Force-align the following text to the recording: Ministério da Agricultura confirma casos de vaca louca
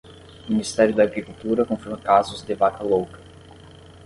Ministério 0.49 0.95
da 0.95 1.03
Agricultura 1.03 1.63
confirma 1.63 1.95
casos 1.95 2.41
de 2.41 2.55
vaca 2.55 2.81
louca 2.81 3.19